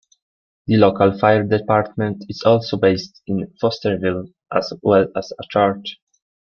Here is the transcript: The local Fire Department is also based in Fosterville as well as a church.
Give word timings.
The 0.65 0.77
local 0.77 1.15
Fire 1.15 1.43
Department 1.43 2.25
is 2.27 2.41
also 2.43 2.75
based 2.77 3.21
in 3.27 3.53
Fosterville 3.61 4.33
as 4.51 4.73
well 4.81 5.07
as 5.15 5.31
a 5.33 5.43
church. 5.47 5.99